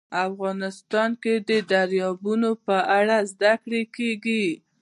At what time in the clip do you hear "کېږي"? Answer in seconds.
3.95-4.45